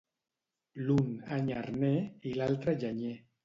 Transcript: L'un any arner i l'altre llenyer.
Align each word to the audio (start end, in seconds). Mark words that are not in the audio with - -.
L'un 0.87 1.11
any 1.37 1.53
arner 1.59 1.95
i 2.31 2.35
l'altre 2.41 2.79
llenyer. 2.85 3.17